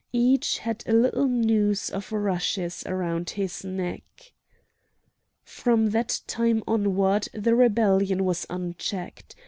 Each 0.13 0.57
had 0.57 0.83
a 0.87 0.93
little 0.93 1.27
noose 1.27 1.91
of 1.91 2.11
rushes 2.11 2.83
round 2.89 3.29
his 3.29 3.63
neck. 3.63 4.33
From 5.43 5.91
that 5.91 6.21
time 6.25 6.63
onward 6.67 7.27
the 7.35 7.53
rebellion 7.53 8.25
was 8.25 8.47
unchecked. 8.49 9.35